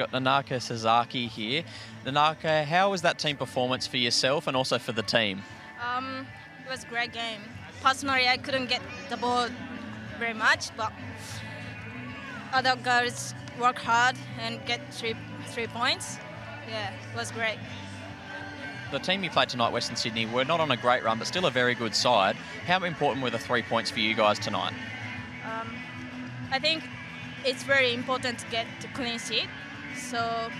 [0.00, 1.62] Got Nanako Sasaki here.
[2.06, 5.42] Nanako, how was that team performance for yourself and also for the team?
[5.86, 6.26] Um,
[6.64, 7.42] it was a great game.
[7.82, 9.48] Personally, I couldn't get the ball
[10.18, 10.90] very much, but
[12.54, 15.14] other girls work hard and get three
[15.48, 16.16] three points.
[16.66, 17.58] Yeah, it was great.
[18.92, 21.44] The team you played tonight, Western Sydney, were not on a great run, but still
[21.44, 22.36] a very good side.
[22.66, 24.72] How important were the three points for you guys tonight?
[25.44, 25.76] Um,
[26.50, 26.84] I think
[27.44, 29.46] it's very important to get to clean sheet.
[30.00, 30.50] So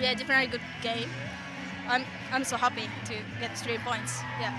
[0.00, 1.08] yeah, definitely a good game.
[1.88, 4.20] I'm I'm so happy to get three points.
[4.40, 4.56] Yeah,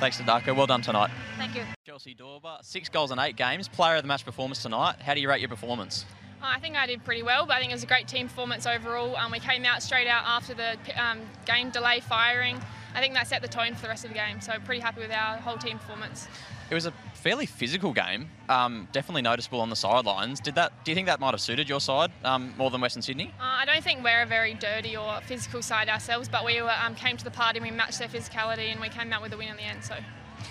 [0.00, 0.56] Thanks to Darko.
[0.56, 1.10] Well done tonight.
[1.36, 1.62] thank you.
[1.86, 3.68] Chelsie Dawber, six goals in eight games.
[3.68, 4.96] Player of the match performance tonight.
[5.00, 6.04] How do you rate your performance?
[6.42, 8.26] Uh, I think I did pretty well, but I think it was a great team
[8.26, 9.14] performance overall.
[9.16, 12.60] Um, we came out straight out after the um, game delay firing.
[12.94, 15.00] I think that set the tone for the rest of the game, so pretty happy
[15.00, 16.28] with our whole team performance.
[16.70, 18.30] It was a fairly physical game.
[18.48, 20.40] Um, definitely noticeable on the sidelines.
[20.40, 20.72] Did that?
[20.84, 23.32] Do you think that might have suited your side um, more than Western Sydney?
[23.38, 26.70] Uh, I don't think we're a very dirty or physical side ourselves, but we were,
[26.84, 29.32] um, came to the party and we matched their physicality and we came out with
[29.32, 29.94] a win in the end, so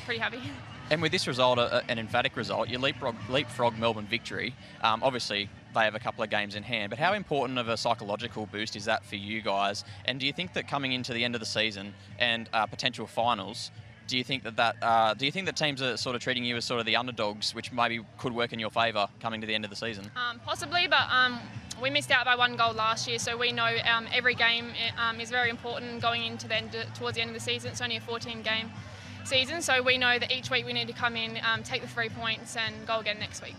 [0.05, 0.41] pretty happy.
[0.91, 4.53] And with this result, a, an emphatic result, you leapfrog, leapfrog Melbourne victory.
[4.81, 7.77] Um, obviously, they have a couple of games in hand, but how important of a
[7.77, 9.85] psychological boost is that for you guys?
[10.03, 13.07] And do you think that coming into the end of the season and uh, potential
[13.07, 13.71] finals,
[14.07, 16.43] do you think that that uh, do you think that teams are sort of treating
[16.43, 19.47] you as sort of the underdogs, which maybe could work in your favour coming to
[19.47, 20.11] the end of the season?
[20.17, 21.39] Um, possibly, but um,
[21.81, 25.21] we missed out by one goal last year, so we know um, every game um,
[25.21, 26.61] is very important going into the
[26.95, 27.71] towards the end of the season.
[27.71, 28.69] It's only a 14 game
[29.27, 31.87] season, so we know that each week we need to come in, um, take the
[31.87, 33.55] three points, and go again next week.